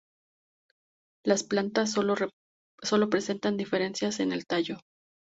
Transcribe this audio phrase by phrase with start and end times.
[1.23, 2.15] Las plantas sólo
[3.11, 4.79] presentan diferencias en el tallo.